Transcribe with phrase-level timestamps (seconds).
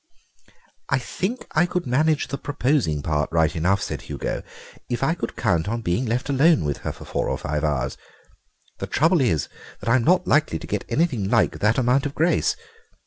[0.89, 4.41] "I think I could manage the proposing part right enough," said Hugo,
[4.89, 7.97] "if I could count on being left alone with her for four or five hours.
[8.79, 9.47] The trouble is
[9.79, 12.55] that I'm not likely to get anything like that amount of grace.